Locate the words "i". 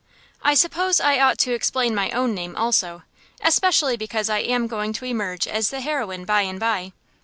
0.41-0.55, 0.99-1.19, 4.31-4.39